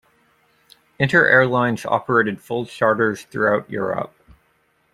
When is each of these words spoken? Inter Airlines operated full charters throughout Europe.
Inter 0.97 1.27
Airlines 1.27 1.85
operated 1.85 2.41
full 2.41 2.65
charters 2.65 3.21
throughout 3.21 3.69
Europe. 3.69 4.11